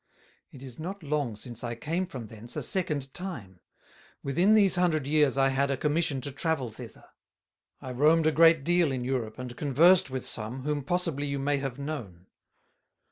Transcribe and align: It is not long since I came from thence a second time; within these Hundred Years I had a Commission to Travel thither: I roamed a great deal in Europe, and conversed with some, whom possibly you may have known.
It 0.51 0.63
is 0.63 0.79
not 0.79 1.03
long 1.03 1.35
since 1.35 1.63
I 1.63 1.75
came 1.75 2.07
from 2.07 2.25
thence 2.25 2.55
a 2.55 2.63
second 2.63 3.13
time; 3.13 3.59
within 4.23 4.55
these 4.55 4.73
Hundred 4.75 5.05
Years 5.05 5.37
I 5.37 5.49
had 5.49 5.69
a 5.69 5.77
Commission 5.77 6.21
to 6.21 6.31
Travel 6.31 6.71
thither: 6.71 7.05
I 7.81 7.91
roamed 7.91 8.25
a 8.25 8.31
great 8.31 8.63
deal 8.63 8.91
in 8.91 9.03
Europe, 9.05 9.37
and 9.37 9.55
conversed 9.55 10.09
with 10.09 10.25
some, 10.25 10.63
whom 10.63 10.83
possibly 10.83 11.27
you 11.27 11.37
may 11.37 11.57
have 11.57 11.77
known. 11.77 12.25